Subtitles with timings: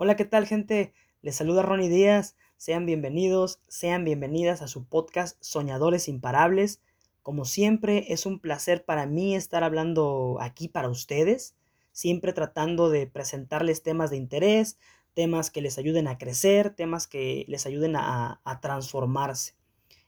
[0.00, 0.94] Hola, ¿qué tal gente?
[1.22, 2.36] Les saluda Ronnie Díaz.
[2.56, 6.80] Sean bienvenidos, sean bienvenidas a su podcast Soñadores Imparables.
[7.24, 11.56] Como siempre, es un placer para mí estar hablando aquí para ustedes,
[11.90, 14.78] siempre tratando de presentarles temas de interés,
[15.14, 19.56] temas que les ayuden a crecer, temas que les ayuden a, a transformarse.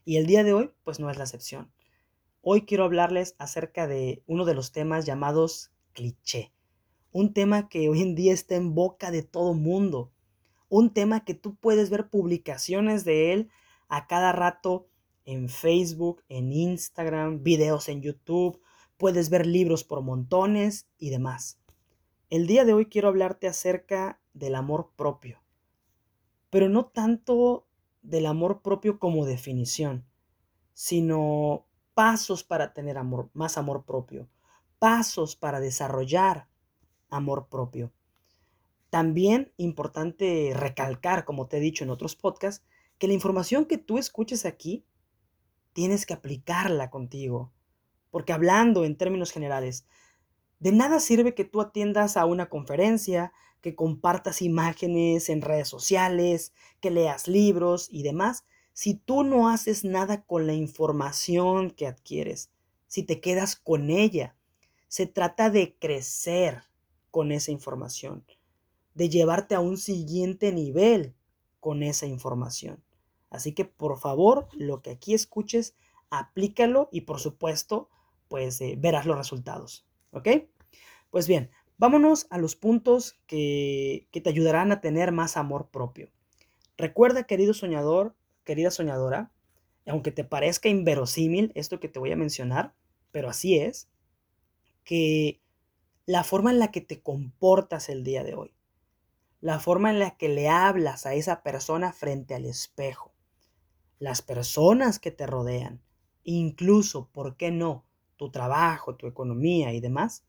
[0.05, 1.69] Y el día de hoy, pues no es la excepción.
[2.41, 6.53] Hoy quiero hablarles acerca de uno de los temas llamados cliché
[7.11, 10.11] un tema que hoy en día está en boca de todo mundo,
[10.69, 13.49] un tema que tú puedes ver publicaciones de él
[13.89, 14.87] a cada rato
[15.25, 18.61] en Facebook, en Instagram, videos en YouTube,
[18.97, 21.59] puedes ver libros por montones y demás.
[22.29, 25.41] El día de hoy quiero hablarte acerca del amor propio,
[26.49, 27.67] pero no tanto
[28.01, 30.05] del amor propio como definición,
[30.73, 34.29] sino pasos para tener amor, más amor propio,
[34.79, 36.47] pasos para desarrollar
[37.11, 37.93] amor propio.
[38.89, 42.65] También importante recalcar, como te he dicho en otros podcasts,
[42.97, 44.85] que la información que tú escuches aquí
[45.73, 47.51] tienes que aplicarla contigo.
[48.09, 49.85] Porque hablando en términos generales,
[50.59, 53.31] de nada sirve que tú atiendas a una conferencia,
[53.61, 59.83] que compartas imágenes en redes sociales, que leas libros y demás, si tú no haces
[59.83, 62.51] nada con la información que adquieres,
[62.87, 64.35] si te quedas con ella.
[64.87, 66.63] Se trata de crecer,
[67.11, 68.25] con esa información,
[68.93, 71.13] de llevarte a un siguiente nivel
[71.59, 72.83] con esa información.
[73.29, 75.75] Así que por favor, lo que aquí escuches,
[76.09, 77.89] aplícalo y por supuesto,
[78.27, 79.85] pues eh, verás los resultados.
[80.11, 80.27] ¿Ok?
[81.09, 86.09] Pues bien, vámonos a los puntos que, que te ayudarán a tener más amor propio.
[86.77, 89.31] Recuerda, querido soñador, querida soñadora,
[89.85, 92.73] aunque te parezca inverosímil esto que te voy a mencionar,
[93.11, 93.89] pero así es,
[94.83, 95.41] que
[96.05, 98.53] la forma en la que te comportas el día de hoy,
[99.39, 103.13] la forma en la que le hablas a esa persona frente al espejo,
[103.99, 105.81] las personas que te rodean,
[106.23, 107.85] incluso, ¿por qué no?,
[108.17, 110.23] tu trabajo, tu economía y demás,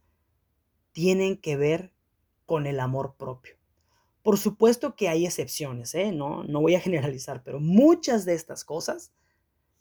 [0.93, 1.93] tienen que ver
[2.47, 3.57] con el amor propio.
[4.23, 6.13] Por supuesto que hay excepciones, ¿eh?
[6.13, 9.13] no, no voy a generalizar, pero muchas de estas cosas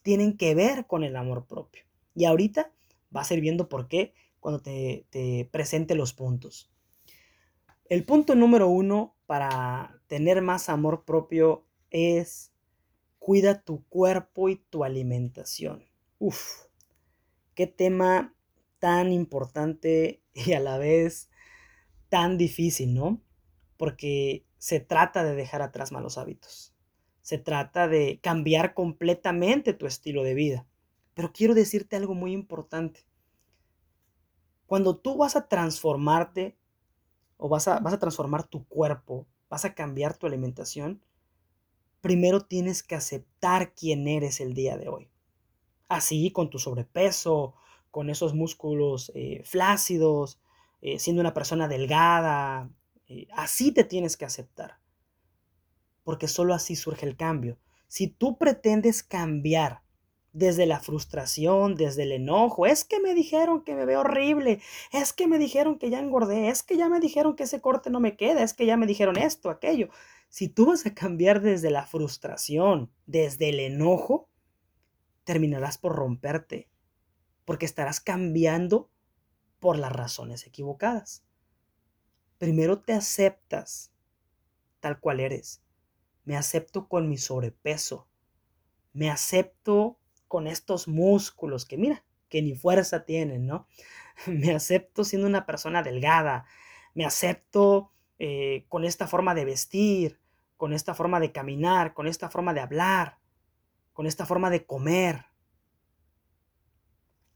[0.02, 1.84] tienen que ver con el amor propio.
[2.16, 2.72] Y ahorita
[3.12, 6.69] vas a ir viendo por qué cuando te, presente los puntos.
[7.85, 12.52] El punto número uno para tener más amor propio es
[13.19, 15.85] cuida tu cuerpo y tu alimentación.
[16.19, 16.66] Uf,
[17.53, 18.35] qué tema
[18.79, 21.29] tan importante y a la vez
[22.09, 23.22] tan difícil, ¿no?
[23.78, 26.73] Porque se trata de dejar atrás malos hábitos.
[27.22, 30.68] Se trata de cambiar completamente tu estilo de vida.
[31.13, 33.06] Pero quiero decirte algo muy importante.
[34.72, 36.58] Cuando tú vas a transformarte
[37.36, 41.04] o vas a, vas a transformar tu cuerpo, vas a cambiar tu alimentación,
[42.00, 45.09] primero tienes que aceptar quién eres el día de hoy.
[45.90, 47.54] Así, con tu sobrepeso,
[47.90, 50.40] con esos músculos eh, flácidos,
[50.80, 52.70] eh, siendo una persona delgada,
[53.09, 54.80] eh, así te tienes que aceptar.
[56.06, 57.59] Porque solo así surge el cambio.
[57.90, 59.82] Si tú pretendes cambiar
[60.34, 62.66] desde la frustración, desde el enojo.
[62.66, 64.62] Es que me dijeron que me veo horrible.
[64.92, 66.50] Es que me dijeron que ya engordé.
[66.50, 68.44] Es que ya me dijeron que ese corte no me queda.
[68.44, 69.90] Es que ya me dijeron esto, aquello.
[70.30, 74.30] Si tú vas a cambiar desde la frustración, desde el enojo,
[75.24, 76.70] terminarás por romperte.
[77.46, 78.90] Porque estarás cambiando
[79.59, 81.25] por las razones equivocadas.
[82.38, 83.91] Primero te aceptas
[84.80, 85.62] tal cual eres.
[86.24, 88.08] Me acepto con mi sobrepeso.
[88.94, 90.01] Me acepto
[90.31, 93.68] con estos músculos que mira, que ni fuerza tienen, ¿no?
[94.28, 96.46] Me acepto siendo una persona delgada,
[96.94, 100.22] me acepto eh, con esta forma de vestir,
[100.56, 103.18] con esta forma de caminar, con esta forma de hablar,
[103.91, 105.25] con esta forma de comer.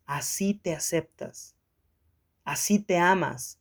[0.06, 1.58] Así te aceptas,
[2.46, 3.60] así te amas.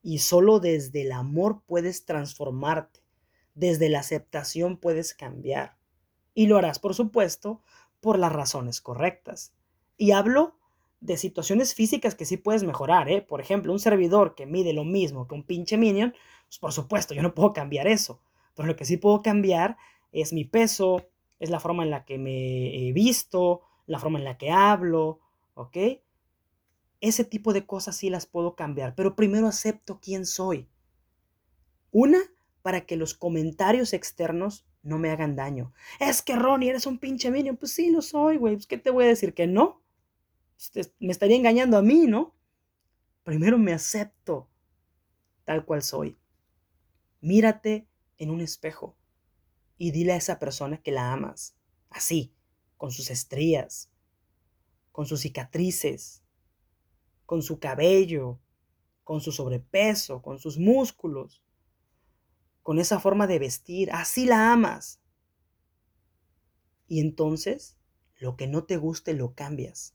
[0.00, 3.00] Y solo desde el amor puedes transformarte,
[3.54, 5.76] desde la aceptación puedes cambiar.
[6.34, 7.62] Y lo harás, por supuesto,
[8.04, 9.54] por las razones correctas.
[9.96, 10.58] Y hablo
[11.00, 13.22] de situaciones físicas que sí puedes mejorar, ¿eh?
[13.22, 16.12] Por ejemplo, un servidor que mide lo mismo que un pinche minion,
[16.46, 18.20] pues por supuesto, yo no puedo cambiar eso.
[18.54, 19.78] Pero lo que sí puedo cambiar
[20.12, 21.06] es mi peso,
[21.40, 25.20] es la forma en la que me he visto, la forma en la que hablo,
[25.54, 25.78] ¿ok?
[27.00, 30.68] Ese tipo de cosas sí las puedo cambiar, pero primero acepto quién soy.
[31.90, 32.18] Una,
[32.60, 35.72] para que los comentarios externos no me hagan daño.
[35.98, 37.56] Es que Ronnie, eres un pinche minion.
[37.56, 38.54] Pues sí, lo soy, güey.
[38.54, 39.34] Pues, ¿qué te voy a decir?
[39.34, 39.82] Que no.
[40.72, 42.36] Pues, me estaría engañando a mí, ¿no?
[43.24, 44.48] Primero me acepto
[45.44, 46.18] tal cual soy.
[47.20, 47.88] Mírate
[48.18, 48.96] en un espejo
[49.78, 51.56] y dile a esa persona que la amas,
[51.88, 52.34] así,
[52.76, 53.90] con sus estrías,
[54.92, 56.22] con sus cicatrices,
[57.24, 58.38] con su cabello,
[59.02, 61.43] con su sobrepeso, con sus músculos,
[62.64, 64.98] con esa forma de vestir, así la amas.
[66.88, 67.76] Y entonces,
[68.16, 69.94] lo que no te guste lo cambias,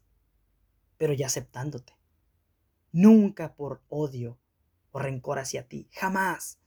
[1.00, 1.98] pero ya aceptándote.
[2.92, 4.38] Nunca por odio
[4.92, 6.60] o rencor hacia ti, jamás.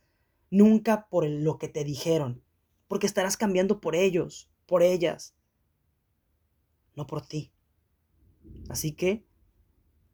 [0.50, 2.43] Nunca por lo que te dijeron,
[2.88, 5.37] porque estarás cambiando por ellos, por ellas,
[6.96, 7.52] no por ti.
[8.69, 9.25] Así que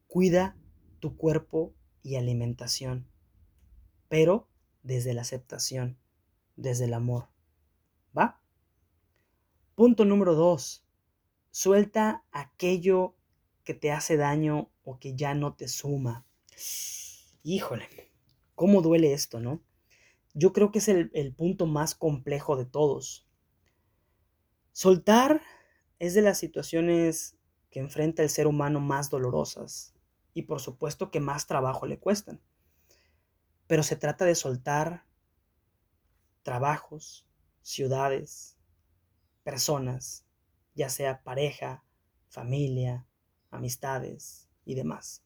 [0.07, 0.55] cuida
[0.99, 3.07] tu cuerpo y alimentación,
[4.07, 4.48] pero
[4.83, 5.97] desde la aceptación,
[6.55, 7.29] desde el amor.
[8.17, 8.41] ¿Va?
[9.75, 10.85] Punto número dos.
[11.51, 13.15] Suelta aquello
[13.63, 16.25] que te hace daño o que ya no te suma.
[17.43, 17.87] Híjole,
[18.55, 19.61] ¿cómo duele esto, no?
[20.33, 23.27] Yo creo que es el, el punto más complejo de todos.
[24.71, 25.41] Soltar
[25.97, 27.37] es de las situaciones
[27.69, 29.93] que enfrenta el ser humano más dolorosas
[30.33, 32.41] y por supuesto que más trabajo le cuestan.
[33.69, 35.05] Pero se trata de soltar
[36.41, 37.27] trabajos,
[37.61, 38.57] ciudades,
[39.43, 40.25] personas,
[40.73, 41.83] ya sea pareja,
[42.29, 43.05] familia,
[43.51, 45.23] amistades y demás.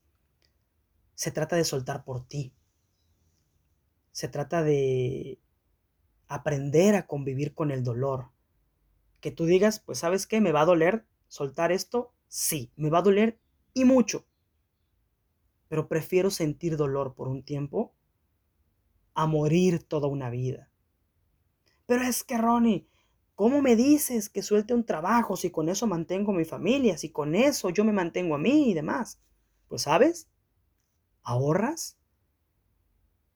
[1.16, 2.54] Se trata de soltar por ti.
[4.12, 5.40] Se trata de
[6.28, 8.32] aprender a convivir con el dolor.
[9.22, 12.98] Que tú digas, pues sabes qué, me va a doler soltar esto, Sí, me va
[12.98, 13.40] a doler
[13.74, 14.26] y mucho.
[15.70, 17.94] Pero prefiero sentir dolor por un tiempo
[19.14, 20.70] a morir toda una vida.
[21.86, 22.88] Pero es que, Ronnie,
[23.36, 27.36] ¿cómo me dices que suelte un trabajo si con eso mantengo mi familia, si con
[27.36, 29.20] eso yo me mantengo a mí y demás?
[29.68, 30.30] Pues, ¿sabes?
[31.24, 31.98] Ahorras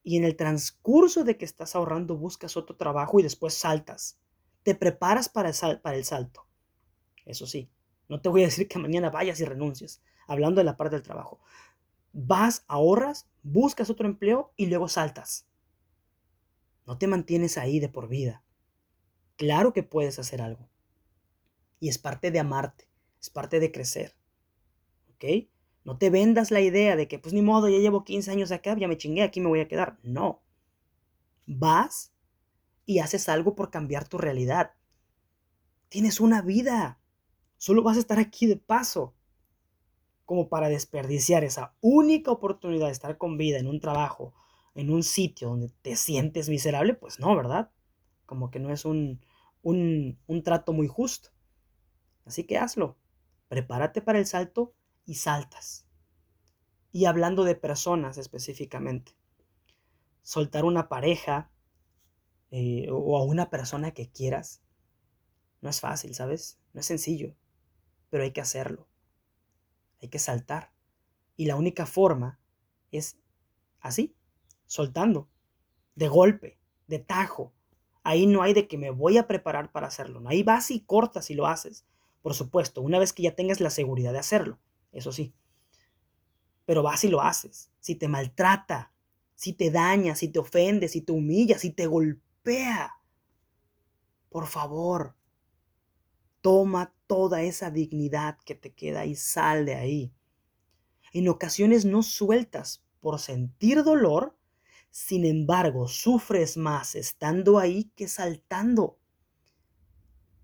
[0.08, 4.18] y en el transcurso de que estás ahorrando buscas otro trabajo y después saltas.
[4.64, 6.48] Te preparas para el, para el salto.
[7.26, 7.70] Eso sí,
[8.08, 11.04] no te voy a decir que mañana vayas y renuncies, hablando de la parte del
[11.04, 11.42] trabajo.
[12.14, 15.47] Vas, ahorras, buscas otro empleo y luego saltas.
[16.88, 18.44] No te mantienes ahí de por vida.
[19.36, 20.70] Claro que puedes hacer algo.
[21.80, 22.90] Y es parte de amarte,
[23.22, 24.16] es parte de crecer.
[25.14, 25.50] ¿Ok?
[25.84, 28.76] No te vendas la idea de que, pues ni modo, ya llevo 15 años acá,
[28.78, 30.00] ya me chingué, aquí me voy a quedar.
[30.02, 30.42] No.
[31.46, 32.14] Vas
[32.86, 34.72] y haces algo por cambiar tu realidad.
[35.90, 37.02] Tienes una vida.
[37.58, 39.14] Solo vas a estar aquí de paso,
[40.26, 44.34] como para desperdiciar esa única oportunidad de estar con vida en un trabajo,
[44.78, 47.72] en un sitio donde te sientes miserable, pues no, ¿verdad?
[48.26, 49.26] Como que no es un,
[49.62, 51.30] un, un trato muy justo.
[52.26, 52.98] Así que hazlo.
[53.50, 54.74] Prepárate para el salto
[55.06, 55.86] y saltas.
[56.92, 59.14] Y hablando de personas específicamente,
[60.22, 61.52] soltar una pareja
[62.52, 64.62] eh, o a una persona que quieras
[65.62, 66.60] no es fácil, ¿sabes?
[66.74, 67.36] No es sencillo
[68.10, 68.88] pero hay que hacerlo.
[70.02, 70.72] Hay que saltar.
[71.36, 72.40] Y la única forma
[72.92, 73.18] es
[73.80, 74.16] así,
[74.68, 75.30] soltando,
[75.96, 77.54] de golpe, de tajo.
[78.04, 80.22] Ahí no hay de que me voy a preparar para hacerlo.
[80.28, 81.86] Ahí vas y cortas y lo haces.
[82.22, 84.60] Por supuesto, una vez que ya tengas la seguridad de hacerlo,
[84.92, 85.34] eso sí.
[86.66, 87.72] Pero vas y lo haces.
[87.80, 88.94] Si te maltrata,
[89.36, 92.98] si te daña, si te ofende, si te humilla, si te golpea,
[94.30, 95.16] por favor,
[96.42, 100.14] toma toda esa dignidad que te queda y sal de ahí.
[101.14, 104.37] En ocasiones no sueltas por sentir dolor,
[104.98, 108.98] sin embargo sufres más estando ahí que saltando.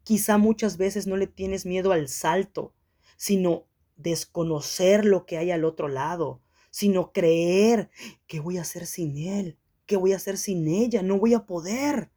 [0.04, 2.76] Quizá muchas veces no le tienes miedo al salto,
[3.18, 3.66] sino
[3.98, 7.90] desconocer lo que hay al otro lado, sino creer
[8.28, 9.58] que voy a hacer sin él,
[9.88, 12.12] que voy a hacer sin ella, no voy a poder.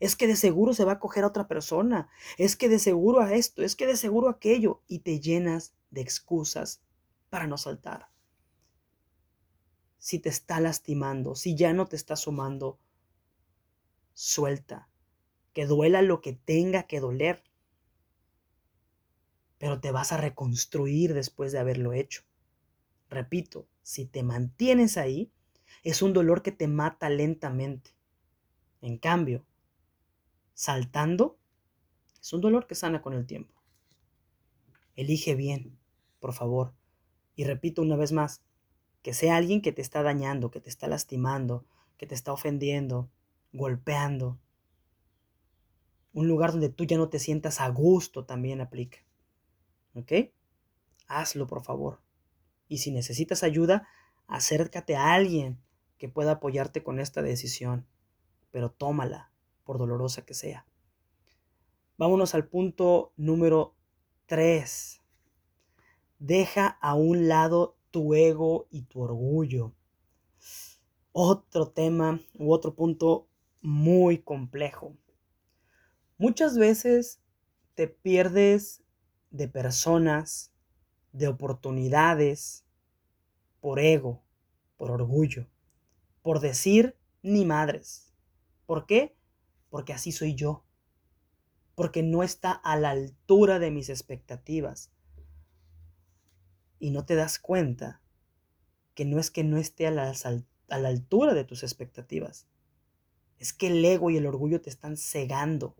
[0.00, 2.08] Es que de seguro se va a coger a otra persona.
[2.38, 4.80] Es que de seguro a esto, es que de seguro a aquello.
[4.88, 6.80] Y te llenas de excusas
[7.28, 8.08] para no saltar.
[9.98, 12.78] Si te está lastimando, si ya no te está sumando,
[14.14, 14.88] suelta.
[15.52, 17.42] Que duela lo que tenga que doler.
[19.58, 22.22] Pero te vas a reconstruir después de haberlo hecho.
[23.10, 25.32] Repito, si te mantienes ahí,
[25.82, 27.90] es un dolor que te mata lentamente.
[28.80, 29.44] En cambio,
[30.54, 31.38] saltando,
[32.20, 33.54] es un dolor que sana con el tiempo.
[34.94, 35.78] Elige bien,
[36.20, 36.74] por favor.
[37.36, 38.42] Y repito una vez más,
[39.08, 41.64] que sea alguien que te está dañando, que te está lastimando,
[41.96, 43.08] que te está ofendiendo,
[43.54, 44.38] golpeando.
[46.12, 48.98] Un lugar donde tú ya no te sientas a gusto también aplica.
[49.94, 50.12] ¿Ok?
[51.06, 52.02] Hazlo, por favor.
[52.68, 53.88] Y si necesitas ayuda,
[54.26, 55.58] acércate a alguien
[55.96, 57.86] que pueda apoyarte con esta decisión.
[58.50, 59.32] Pero tómala,
[59.64, 60.66] por dolorosa que sea.
[61.96, 63.74] Vámonos al punto número
[64.26, 65.00] 3.
[66.18, 69.74] Deja a un lado tu ego y tu orgullo.
[71.10, 73.26] Otro tema u otro punto
[73.60, 74.96] muy complejo.
[76.16, 77.20] Muchas veces
[77.74, 78.84] te pierdes
[79.32, 80.52] de personas,
[81.10, 82.64] de oportunidades,
[83.60, 84.22] por ego,
[84.76, 85.48] por orgullo,
[86.22, 88.14] por decir ni madres.
[88.64, 89.16] ¿Por qué?
[89.70, 90.64] Porque así soy yo.
[91.74, 94.92] Porque no está a la altura de mis expectativas.
[96.78, 98.00] Y no te das cuenta
[98.94, 100.12] que no es que no esté a la,
[100.68, 102.46] a la altura de tus expectativas.
[103.38, 105.76] Es que el ego y el orgullo te están cegando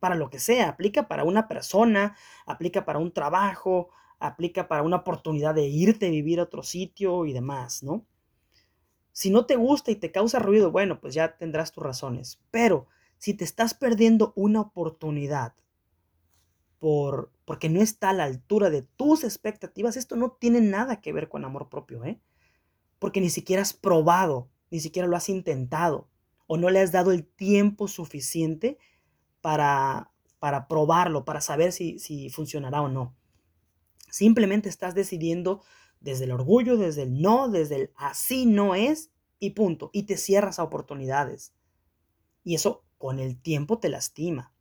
[0.00, 4.96] para lo que sea, aplica para una persona, aplica para un trabajo, aplica para una
[4.96, 8.06] oportunidad de irte a vivir a otro sitio y demás, ¿no?
[9.12, 12.40] Si no te gusta y te causa ruido, bueno, pues ya tendrás tus razones.
[12.50, 12.86] Pero
[13.18, 15.54] si te estás perdiendo una oportunidad
[16.78, 21.12] por, porque no está a la altura de tus expectativas, esto no tiene nada que
[21.12, 22.20] ver con amor propio, ¿eh?
[22.98, 26.08] Porque ni siquiera has probado, ni siquiera lo has intentado,
[26.46, 28.78] o no le has dado el tiempo suficiente
[29.40, 33.16] para, para probarlo, para saber si, si funcionará o no.
[34.10, 35.62] Simplemente estás decidiendo
[36.00, 39.90] desde el orgullo, desde el no, desde el así no es y punto.
[39.92, 41.54] Y te cierras a oportunidades.
[42.44, 44.52] Y eso con el tiempo te lastima.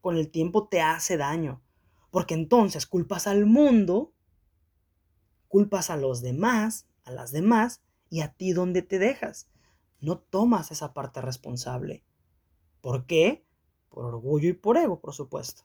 [0.00, 1.62] Con el tiempo te hace daño.
[2.10, 4.12] Porque entonces culpas al mundo,
[5.48, 9.48] culpas a los demás, a las demás, y a ti donde te dejas.
[10.00, 12.04] No tomas esa parte responsable.
[12.80, 13.44] ¿Por qué?
[13.90, 15.64] por orgullo y por ego, por supuesto.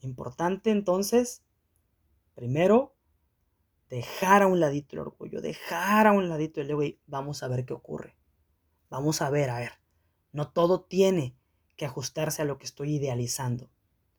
[0.00, 1.42] Importante entonces,
[2.34, 2.94] primero,
[3.88, 7.48] dejar a un ladito el orgullo, dejar a un ladito el ego y vamos a
[7.48, 8.16] ver qué ocurre.
[8.90, 9.72] Vamos a ver, a ver.
[10.32, 11.36] No todo tiene
[11.76, 13.70] que ajustarse a lo que estoy idealizando.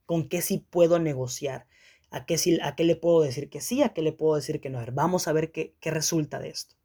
[0.05, 1.67] ¿Con qué sí puedo negociar?
[2.09, 3.81] ¿A qué, sí, ¿A qué le puedo decir que sí?
[3.83, 4.79] ¿A qué le puedo decir que no?
[4.93, 6.75] Vamos a ver qué, qué resulta de esto.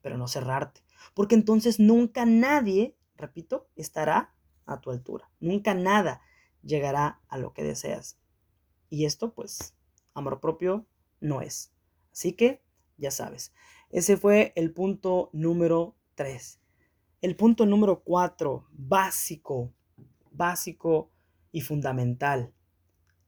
[0.00, 0.82] Pero no cerrarte.
[1.14, 4.34] Porque entonces nunca nadie, repito, estará
[4.66, 5.30] a tu altura.
[5.40, 6.22] Nunca nada
[6.62, 8.18] llegará a lo que deseas.
[8.88, 9.74] Y esto, pues,
[10.14, 10.86] amor propio
[11.20, 11.72] no es.
[12.12, 12.62] Así que,
[12.98, 13.52] ya sabes,
[13.90, 16.60] ese fue el punto número 3.
[17.20, 19.72] El punto número 4, básico,
[20.30, 21.11] básico
[21.52, 22.52] y fundamental.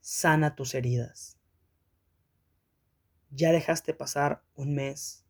[0.01, 1.39] Sana tus heridas.
[3.31, 5.25] Ya dejaste pasar un mes,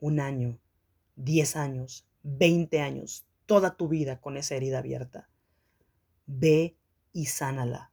[0.00, 0.60] un año,
[1.16, 5.30] 10 años, 20 años, toda tu vida con esa herida abierta.
[6.26, 6.76] Ve
[7.12, 7.92] y sánala.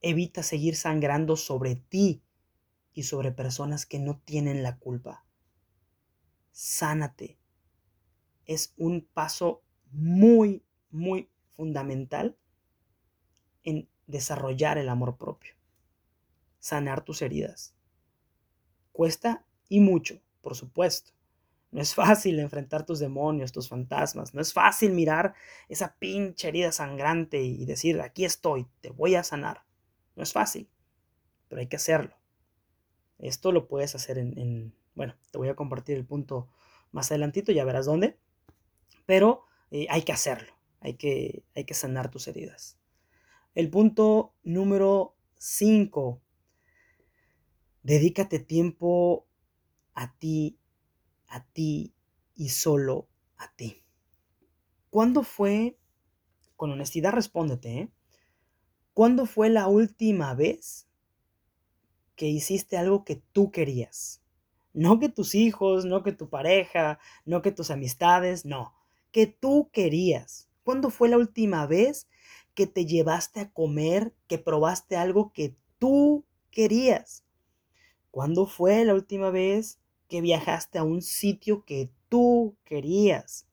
[0.00, 2.22] Evita seguir sangrando sobre ti
[2.92, 5.24] y sobre personas que no tienen la culpa.
[6.52, 7.38] Sánate.
[8.46, 12.36] Es un paso muy, muy fundamental
[13.64, 15.54] en desarrollar el amor propio.
[16.58, 17.74] Sanar tus heridas.
[18.92, 21.12] Cuesta y mucho, por supuesto.
[21.74, 24.32] No es fácil enfrentar tus demonios, tus fantasmas.
[24.32, 25.34] No es fácil mirar
[25.68, 29.64] esa pinche herida sangrante y decir, aquí estoy, te voy a sanar.
[30.14, 30.68] No es fácil,
[31.48, 32.14] pero hay que hacerlo.
[33.18, 36.48] Esto lo puedes hacer en, bueno, te voy a compartir el punto
[36.92, 38.16] más adelantito, ya verás dónde.
[39.04, 42.78] Pero eh, hay que hacerlo, hay que, hay que sanar tus heridas.
[43.54, 46.20] El punto número 5.
[47.82, 49.26] Dedícate tiempo
[49.94, 50.58] a ti
[51.34, 51.92] a ti
[52.36, 53.82] y solo a ti.
[54.90, 55.76] ¿Cuándo fue,
[56.56, 57.90] con honestidad respóndete, ¿eh?
[58.92, 60.86] ¿cuándo fue la última vez
[62.14, 64.22] que hiciste algo que tú querías?
[64.72, 68.74] No que tus hijos, no que tu pareja, no que tus amistades, no,
[69.10, 70.48] que tú querías.
[70.62, 72.06] ¿Cuándo fue la última vez
[72.54, 77.24] que te llevaste a comer, que probaste algo que tú querías?
[78.10, 83.46] ¿Cuándo fue la última vez que viajaste a un sitio que tú querías?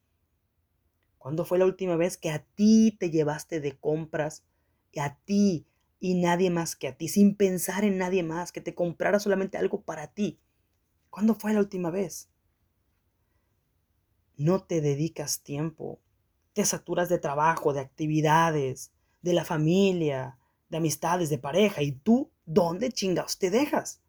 [1.17, 4.43] ¿Cuándo fue la última vez que a ti te llevaste de compras?
[4.97, 5.65] A ti
[5.99, 9.57] y nadie más que a ti, sin pensar en nadie más, que te comprara solamente
[9.57, 10.39] algo para ti.
[11.11, 12.29] ¿Cuándo fue la última vez?
[14.35, 15.99] No te dedicas tiempo,
[16.53, 18.91] te saturas de trabajo, de actividades,
[19.21, 20.37] de la familia,
[20.69, 24.01] de amistades, de pareja, y tú, ¿dónde chingados te dejas?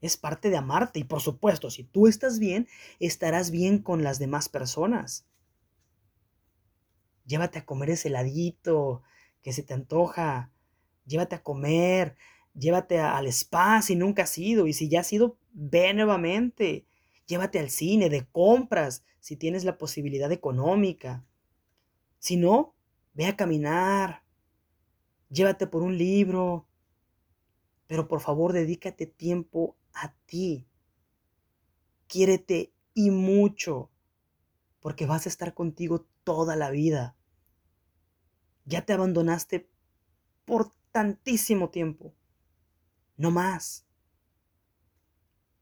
[0.00, 0.98] es parte de amarte.
[0.98, 2.68] Y por supuesto, si tú estás bien,
[3.00, 5.26] estarás bien con las demás personas.
[7.26, 9.02] Llévate a comer ese heladito
[9.42, 10.50] que se te antoja.
[11.06, 12.16] Llévate a comer.
[12.54, 14.66] Llévate al spa si nunca has ido.
[14.66, 16.86] Y si ya has ido, ve nuevamente.
[17.26, 21.24] Llévate al cine, de compras, si tienes la posibilidad económica.
[22.18, 22.74] Si no,
[23.14, 24.22] ve a caminar,
[25.28, 26.66] llévate por un libro,
[27.86, 30.66] pero por favor dedícate tiempo a ti.
[32.06, 33.90] Quiérete y mucho,
[34.80, 37.16] porque vas a estar contigo toda la vida.
[38.64, 39.68] Ya te abandonaste
[40.44, 42.14] por tantísimo tiempo.
[43.16, 43.85] No más.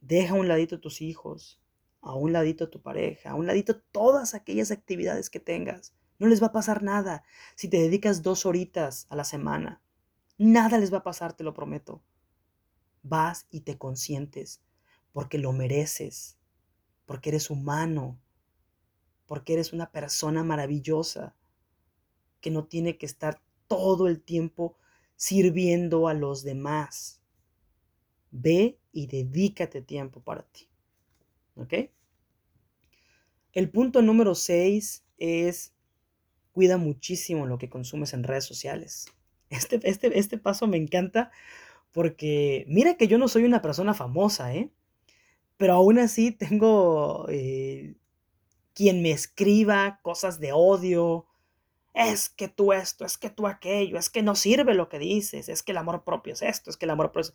[0.06, 1.62] Deja a un ladito a tus hijos,
[2.02, 5.94] a un ladito a tu pareja, a un ladito todas aquellas actividades que tengas.
[6.18, 7.24] No les va a pasar nada
[7.56, 9.80] si te dedicas dos horitas a la semana.
[10.36, 12.02] Nada les va a pasar, te lo prometo.
[13.02, 14.60] Vas y te consientes
[15.12, 16.36] porque lo mereces,
[17.06, 18.20] porque eres humano,
[19.24, 21.34] porque eres una persona maravillosa
[22.42, 24.76] que no tiene que estar todo el tiempo
[25.16, 27.22] sirviendo a los demás.
[28.30, 30.68] Ve y dedícate tiempo para ti.
[31.56, 31.74] ¿Ok?
[33.52, 35.74] El punto número 6 es
[36.52, 39.06] cuida muchísimo lo que consumes en redes sociales.
[39.50, 41.30] Este, este, este paso me encanta
[41.92, 44.70] porque mira que yo no soy una persona famosa, ¿eh?
[45.56, 47.94] Pero aún así tengo eh,
[48.72, 51.26] quien me escriba cosas de odio.
[51.94, 55.48] Es que tú esto, es que tú aquello, es que no sirve lo que dices,
[55.48, 57.34] es que el amor propio es esto, es que el amor propio es...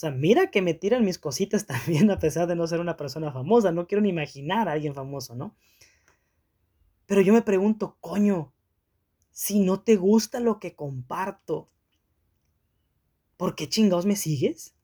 [0.00, 3.30] Sea, mira que me tiran mis cositas también a pesar de no ser una persona
[3.32, 3.70] famosa.
[3.70, 5.54] No quiero ni imaginar a alguien famoso, ¿no?
[7.04, 8.50] Pero yo me pregunto, coño,
[9.30, 11.68] si no te gusta lo que comparto,
[13.36, 14.74] ¿por qué chingados me sigues?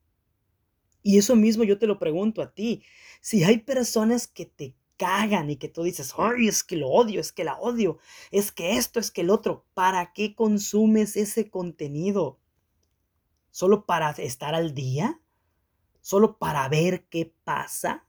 [1.01, 2.83] Y eso mismo yo te lo pregunto a ti.
[3.19, 7.19] Si hay personas que te cagan y que tú dices, ay, es que lo odio,
[7.19, 7.97] es que la odio,
[8.29, 12.37] es que esto, es que el otro, ¿para qué consumes ese contenido?
[13.57, 15.19] ¿Solo para estar al día?
[16.01, 18.05] ¿Solo para ver qué pasa?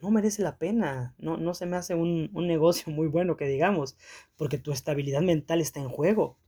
[0.00, 1.16] No merece la pena.
[1.18, 3.96] No, no se me hace un, un negocio muy bueno que digamos,
[4.36, 6.38] porque tu estabilidad mental está en juego.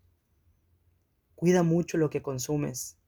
[1.34, 3.00] Cuida mucho lo que consumes.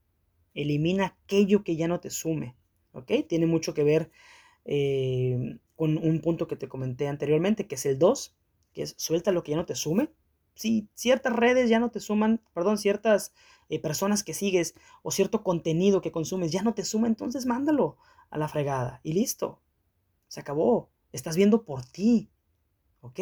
[0.55, 2.57] Elimina aquello que ya no te sume.
[2.91, 3.13] ¿Ok?
[3.29, 4.11] Tiene mucho que ver
[4.65, 8.37] eh, con un punto que te comenté anteriormente, que es el 2,
[8.73, 10.11] que es suelta lo que ya no te sume.
[10.57, 13.33] Si ciertas redes ya no te suman, perdón, ciertas
[13.73, 17.97] eh, personas que sigues o cierto contenido que consumes ya no te suma, entonces mándalo
[18.29, 19.63] a la fregada y listo.
[20.29, 20.91] Se acabó.
[21.11, 22.31] Estás viendo por ti.
[23.01, 23.21] ¿Ok?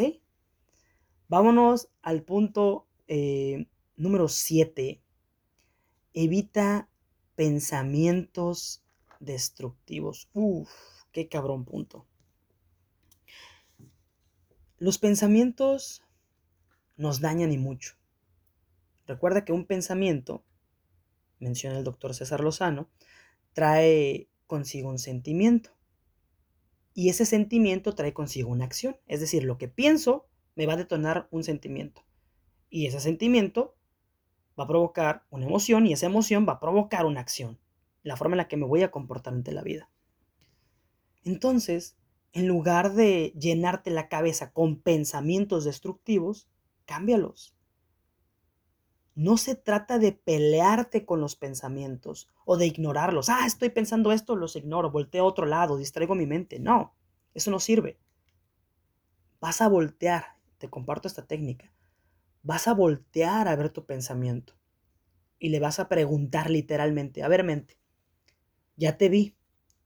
[1.28, 5.00] Vámonos al punto eh, número 7.
[6.14, 6.88] Evita
[7.36, 8.82] pensamientos
[9.20, 10.30] destructivos.
[10.32, 10.68] Uf,
[11.12, 12.08] qué cabrón punto.
[14.78, 16.02] Los pensamientos
[16.96, 17.99] nos dañan y mucho.
[19.10, 20.44] Recuerda que un pensamiento,
[21.40, 22.88] menciona el doctor César Lozano,
[23.54, 25.70] trae consigo un sentimiento.
[26.94, 28.98] Y ese sentimiento trae consigo una acción.
[29.08, 32.04] Es decir, lo que pienso me va a detonar un sentimiento.
[32.68, 33.74] Y ese sentimiento
[34.56, 37.58] va a provocar una emoción y esa emoción va a provocar una acción.
[38.04, 39.90] La forma en la que me voy a comportar ante la vida.
[41.24, 41.96] Entonces,
[42.32, 46.48] en lugar de llenarte la cabeza con pensamientos destructivos,
[46.84, 47.56] cámbialos.
[49.20, 53.28] No se trata de pelearte con los pensamientos o de ignorarlos.
[53.28, 56.58] Ah, estoy pensando esto, los ignoro, volteo a otro lado, distraigo mi mente.
[56.58, 56.94] No,
[57.34, 57.98] eso no sirve.
[59.38, 61.70] Vas a voltear, te comparto esta técnica.
[62.42, 64.54] Vas a voltear a ver tu pensamiento
[65.38, 67.78] y le vas a preguntar literalmente, a ver mente,
[68.74, 69.36] ya te vi,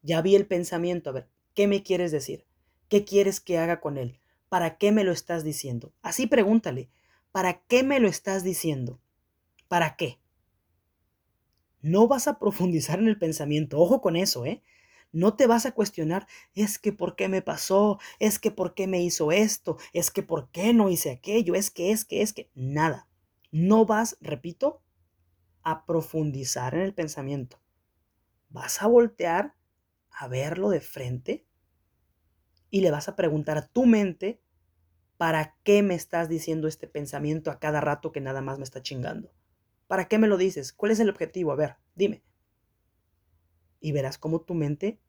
[0.00, 2.46] ya vi el pensamiento, a ver, ¿qué me quieres decir?
[2.88, 4.20] ¿Qué quieres que haga con él?
[4.48, 5.92] ¿Para qué me lo estás diciendo?
[6.02, 6.88] Así pregúntale,
[7.32, 9.00] ¿para qué me lo estás diciendo?
[9.68, 10.20] ¿Para qué?
[11.80, 14.62] No vas a profundizar en el pensamiento, ojo con eso, ¿eh?
[15.12, 18.86] No te vas a cuestionar, es que por qué me pasó, es que por qué
[18.86, 22.32] me hizo esto, es que por qué no hice aquello, es que, es que, es
[22.32, 23.06] que, nada.
[23.52, 24.82] No vas, repito,
[25.62, 27.60] a profundizar en el pensamiento.
[28.48, 29.54] Vas a voltear
[30.10, 31.46] a verlo de frente
[32.70, 34.40] y le vas a preguntar a tu mente,
[35.16, 38.82] ¿para qué me estás diciendo este pensamiento a cada rato que nada más me está
[38.82, 39.30] chingando?
[39.86, 40.72] ¿Para qué me lo dices?
[40.72, 41.52] ¿Cuál es el objetivo?
[41.52, 42.22] A ver, dime.
[43.80, 45.00] Y verás cómo tu mente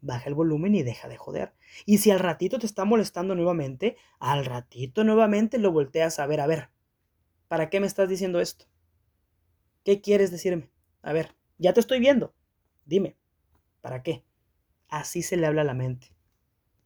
[0.00, 1.54] baja el volumen y deja de joder.
[1.86, 6.40] Y si al ratito te está molestando nuevamente, al ratito nuevamente lo volteas a ver,
[6.40, 6.70] a ver,
[7.48, 8.66] ¿para qué me estás diciendo esto?
[9.84, 10.70] ¿Qué quieres decirme?
[11.02, 12.34] A ver, ya te estoy viendo.
[12.84, 13.16] Dime,
[13.80, 14.24] ¿para qué?
[14.88, 16.14] Así se le habla a la mente.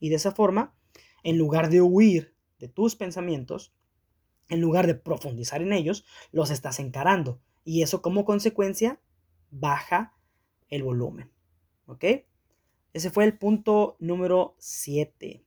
[0.00, 0.74] Y de esa forma,
[1.22, 3.72] en lugar de huir de tus pensamientos,
[4.48, 7.40] en lugar de profundizar en ellos, los estás encarando.
[7.64, 9.00] Y eso como consecuencia
[9.50, 10.14] baja
[10.68, 11.30] el volumen.
[11.86, 12.04] ¿Ok?
[12.92, 15.44] Ese fue el punto número 7.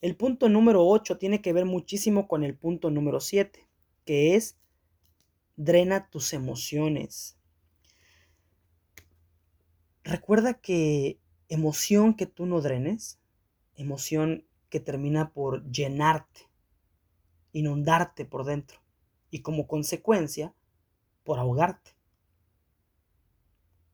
[0.00, 3.66] El punto número 8 tiene que ver muchísimo con el punto número 7,
[4.04, 4.56] que es
[5.56, 7.36] drena tus emociones.
[10.02, 13.20] Recuerda que emoción que tú no drenes,
[13.76, 16.48] emoción que termina por llenarte,
[17.52, 18.80] inundarte por dentro
[19.30, 20.54] y como consecuencia
[21.24, 21.92] por ahogarte.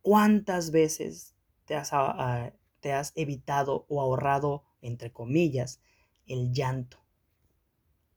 [0.03, 5.81] ¿Cuántas veces te has, evitado o ahorrado, entre comillas,
[6.27, 6.99] el llanto,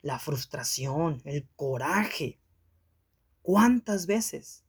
[0.01, 2.39] la frustración, el coraje?
[3.41, 4.63] ¿Cuántas veces?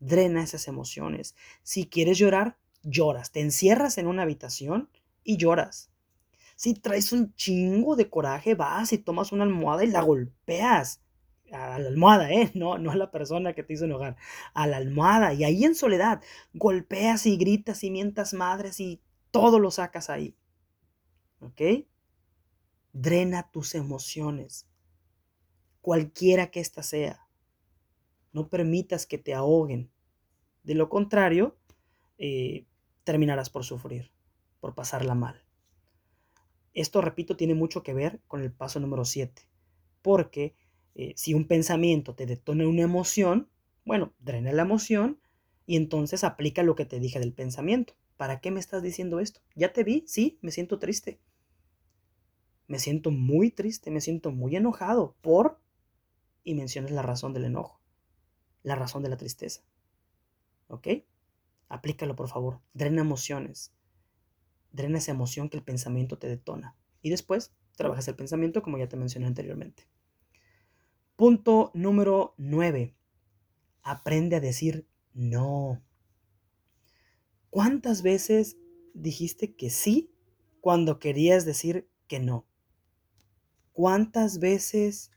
[0.00, 1.36] Drena esas emociones.
[1.62, 3.30] Si quieres llorar, lloras.
[3.30, 4.90] Te encierras en una habitación
[5.22, 5.90] y lloras.
[6.60, 11.00] Si traes un chingo de coraje, vas y tomas una almohada y la golpeas.
[11.50, 12.50] A la almohada, ¿eh?
[12.54, 14.16] No, no a la persona que te hizo enojar.
[14.52, 15.32] A la almohada.
[15.32, 16.20] Y ahí en soledad,
[16.52, 20.36] golpeas y gritas y mientas madres y todo lo sacas ahí.
[21.40, 21.62] ¿Ok?
[22.92, 24.68] Drena tus emociones.
[25.80, 27.26] Cualquiera que ésta sea.
[28.34, 29.90] No permitas que te ahoguen.
[30.62, 31.56] De lo contrario,
[32.18, 32.66] eh,
[33.04, 34.12] terminarás por sufrir,
[34.60, 35.42] por pasarla mal.
[36.74, 39.42] Esto, repito, tiene mucho que ver con el paso número 7,
[40.02, 40.54] porque
[40.94, 43.48] eh, si un pensamiento te detona una emoción,
[43.84, 45.20] bueno, drena la emoción
[45.66, 47.94] y entonces aplica lo que te dije del pensamiento.
[48.16, 49.40] ¿Para qué me estás diciendo esto?
[49.54, 51.20] Ya te vi, sí, me siento triste.
[52.66, 55.58] Me siento muy triste, me siento muy enojado por...
[56.44, 57.80] Y mencionas la razón del enojo,
[58.62, 59.62] la razón de la tristeza.
[60.68, 60.88] ¿Ok?
[61.68, 62.60] Aplícalo, por favor.
[62.74, 63.72] Drena emociones.
[64.72, 66.76] Drena esa emoción que el pensamiento te detona.
[67.02, 69.88] Y después trabajas el pensamiento como ya te mencioné anteriormente.
[71.16, 72.94] Punto número 9.
[73.82, 75.82] Aprende a decir no.
[77.50, 78.56] ¿Cuántas veces
[78.94, 80.12] dijiste que sí
[80.60, 82.46] cuando querías decir que no?
[83.72, 85.10] ¿Cuántas veces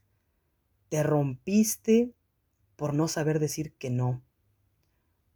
[0.89, 2.13] te rompiste
[2.76, 4.24] por no saber decir que no?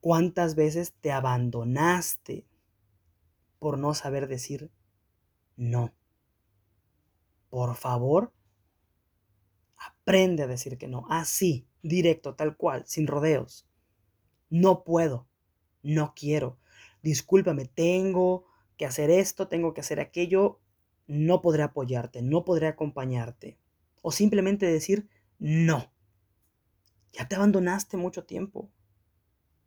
[0.02, 2.48] ¿Cuántas veces te abandonaste
[3.60, 4.72] por no saber decir
[5.56, 5.94] no?
[7.50, 8.34] Por favor,
[9.78, 11.06] aprende a decir que no.
[11.10, 13.68] Así, directo, tal cual, sin rodeos.
[14.50, 15.28] No puedo,
[15.84, 16.58] no quiero.
[17.02, 18.46] Discúlpame, tengo
[18.78, 20.60] que hacer esto, tengo que hacer aquello.
[21.08, 23.58] No podré apoyarte, no podré acompañarte.
[24.02, 25.08] O simplemente decir
[25.40, 25.92] no.
[27.14, 28.70] Ya te abandonaste mucho tiempo.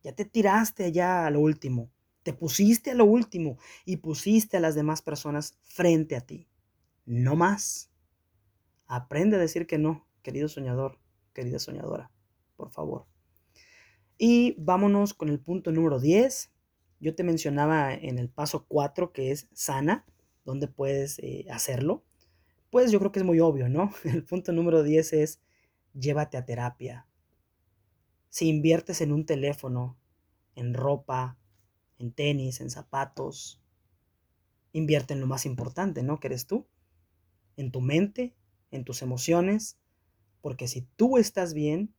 [0.02, 1.90] Ya te tiraste allá a lo último.
[2.22, 6.48] Te pusiste a lo último y pusiste a las demás personas frente a ti.
[7.06, 7.90] No más.
[8.86, 10.98] Aprende a decir que no, querido soñador,
[11.32, 12.10] querida soñadora,
[12.56, 13.06] por favor.
[14.18, 16.50] Y vámonos con el punto número 10.
[17.00, 20.04] Yo te mencionaba en el paso 4 que es sana,
[20.44, 22.04] donde puedes eh, hacerlo.
[22.70, 23.92] Pues yo creo que es muy obvio, ¿no?
[24.04, 25.40] El punto número 10 es
[25.94, 27.06] llévate a terapia,
[28.28, 29.98] si inviertes en un teléfono,
[30.54, 31.36] en ropa,
[32.00, 33.60] en tenis, en zapatos,
[34.72, 36.18] invierte en lo más importante, ¿no?
[36.18, 36.66] Que eres tú,
[37.56, 38.34] en tu mente,
[38.70, 39.78] en tus emociones,
[40.40, 41.94] porque si tú estás bien,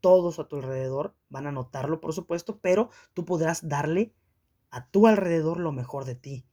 [0.00, 4.14] todos a tu alrededor van a notarlo, por supuesto, pero tú podrás darle
[4.70, 6.46] a tu alrededor lo mejor de ti.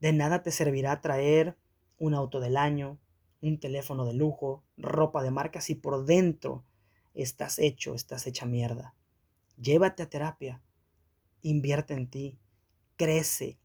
[0.00, 1.56] De nada te servirá traer
[1.98, 2.98] un auto del año,
[3.40, 6.64] un teléfono de lujo, ropa de marca, si por dentro
[7.14, 8.94] estás hecho, estás hecha mierda.
[9.56, 10.62] Llévate a terapia,
[11.42, 12.38] invierte en ti,
[12.96, 13.58] crece.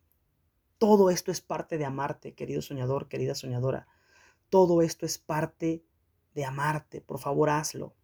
[0.77, 3.88] Todo esto es parte de amarte, querido soñador, querida soñadora.
[4.49, 5.83] Todo esto es parte
[6.33, 7.01] de amarte.
[7.01, 7.95] Por favor, hazlo.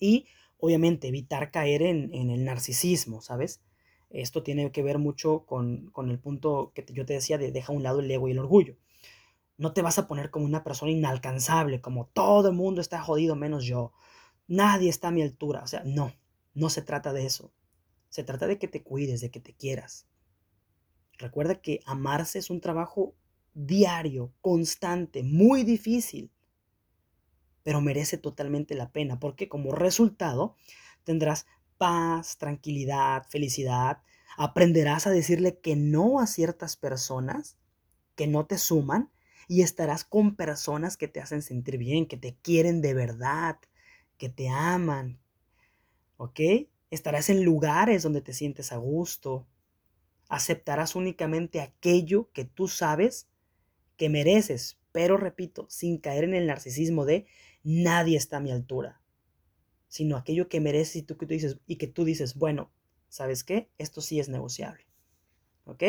[0.00, 0.26] Y
[0.58, 3.62] obviamente evitar caer en, el narcisismo, ¿sabes?
[4.10, 7.76] Esto tiene que ver mucho con, el punto que yo te decía de deja a
[7.76, 8.76] un lado el ego y el orgullo.
[9.56, 13.36] No te vas a poner como una persona inalcanzable, como todo el mundo está jodido
[13.36, 13.92] menos yo
[14.46, 15.62] nadie está a mi altura.
[15.62, 16.12] O sea, no,
[16.54, 17.52] no se trata de eso.
[18.14, 20.06] Se trata de que te cuides, de que te quieras.
[21.18, 23.16] Recuerda que amarse es un trabajo
[23.54, 26.30] diario, constante, muy difícil,
[27.64, 30.54] pero merece totalmente la pena porque como resultado
[31.02, 31.46] tendrás
[31.76, 34.00] paz, tranquilidad, felicidad,
[34.36, 37.58] aprenderás a decirle que no a ciertas personas
[38.14, 39.10] que no te suman
[39.48, 43.58] y estarás con personas que te hacen sentir bien, que te quieren de verdad,
[44.18, 45.18] que te aman,
[46.16, 46.38] ¿ok?
[46.94, 49.48] Estarás en lugares donde te sientes a gusto.
[50.28, 53.28] Aceptarás únicamente aquello que tú sabes
[53.96, 57.26] que mereces, pero repito, sin caer en el narcisismo de
[57.64, 59.00] nadie está a mi altura,
[59.88, 62.70] sino aquello que mereces y, tú, que tú dices, y que tú dices, bueno,
[63.08, 63.68] ¿sabes qué?
[63.76, 64.86] Esto sí es negociable.
[65.64, 65.82] ¿Ok?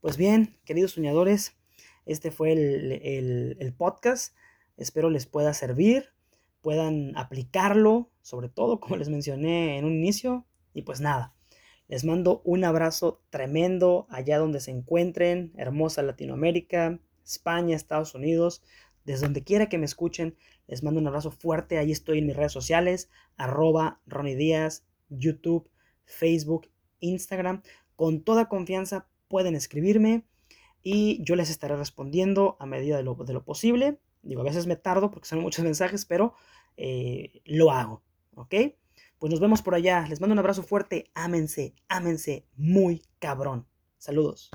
[0.00, 1.54] Pues bien, queridos soñadores,
[2.06, 4.34] este fue el, podcast.
[4.78, 6.14] Espero les pueda servir,
[6.60, 10.46] puedan aplicarlo, sobre todo como les mencioné en un inicio.
[10.74, 11.34] Y pues nada,
[11.88, 18.62] les mando un abrazo tremendo allá donde se encuentren, hermosa Latinoamérica, España, Estados Unidos,
[19.04, 20.36] desde donde quiera que me escuchen.
[20.66, 21.78] Les mando un abrazo fuerte.
[21.78, 25.70] Ahí estoy en mis redes sociales, arroba Ronnie Díaz, YouTube,
[26.04, 26.68] Facebook,
[27.00, 27.62] Instagram.
[27.96, 30.24] Con toda confianza pueden escribirme
[30.82, 33.98] y yo les estaré respondiendo a medida de lo, posible.
[34.22, 36.34] Digo, a veces me tardo porque son muchos mensajes, pero
[36.76, 38.02] eh, lo hago,
[38.34, 38.54] ¿ok?
[39.18, 40.06] Pues nos vemos por allá.
[40.08, 41.10] Les mando un abrazo fuerte.
[41.14, 43.66] Ámense, ámense muy cabrón.
[43.98, 44.50] Saludos.